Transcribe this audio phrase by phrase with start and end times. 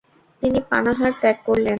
[0.41, 1.69] তিনি পানাহার ত্যাগ করলেন।